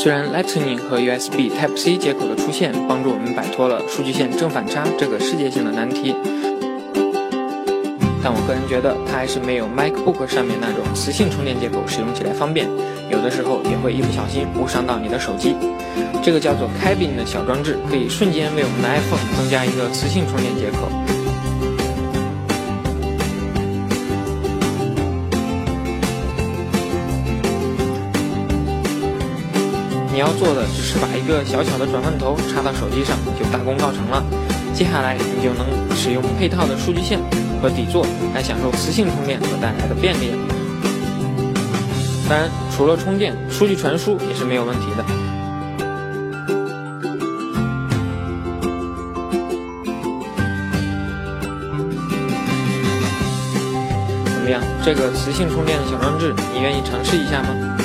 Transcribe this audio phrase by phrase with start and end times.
[0.00, 6.14] 虽然 Lightning 和 USB Type-C 接口的出现帮助我们摆脱了数据线正反差这个世界性的难题，
[8.22, 12.68] 但我个人觉得它还是没有 MacBook 上面那种磁性充电接口使用起来方便，
[13.10, 15.56] 有的时候也会一不小心误伤到你的手机。
[16.22, 20.86] 这个叫做 Cabin 的小装置可以瞬间为我们的 iPhone 增加一个磁性充电接口。
[30.18, 34.20] 你要做的只是把一个小小的转换头插到手机上，就大功告成了。
[34.74, 35.64] 接下来你就能
[35.96, 37.20] 使用配套的数据线
[37.62, 38.04] 和底座
[38.34, 40.32] 来享受磁性充电所带来的便利。
[42.28, 45.04] 当然，除了充电，数据传输也是没有问题的。
[54.34, 54.60] 怎么样？
[54.84, 57.77] 这个磁性充电的小装置，你愿意尝试一下吗？